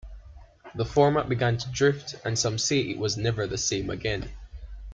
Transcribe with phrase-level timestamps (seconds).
[0.73, 4.31] The format began to drift and some say it was never the same again.